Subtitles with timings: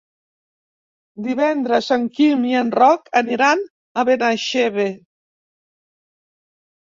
[1.25, 3.61] Divendres en Quim i en Roc aniran
[4.01, 4.87] a Benaixeve.